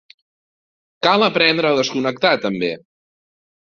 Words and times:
Cal 1.09 1.27
aprendre 1.29 1.71
a 1.71 1.79
desconnectar, 1.83 2.35
també! 2.49 2.77